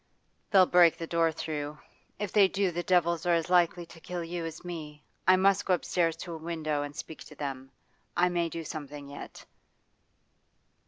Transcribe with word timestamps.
'They'll 0.49 0.65
break 0.65 0.97
the 0.97 1.05
door 1.05 1.31
through. 1.31 1.77
If 2.17 2.31
they 2.31 2.47
do, 2.47 2.71
the 2.71 2.81
devils 2.81 3.27
are 3.27 3.35
as 3.35 3.51
likely 3.51 3.85
to 3.85 3.99
kill 3.99 4.23
you 4.23 4.43
as 4.47 4.65
me. 4.65 5.03
I 5.27 5.35
must 5.35 5.63
go 5.63 5.75
upstairs 5.75 6.15
to 6.25 6.33
a 6.33 6.37
window 6.37 6.81
and 6.81 6.95
speak 6.95 7.23
to 7.25 7.35
them. 7.35 7.69
I 8.17 8.27
may 8.27 8.49
do 8.49 8.63
something 8.65 9.07
yet. 9.09 9.45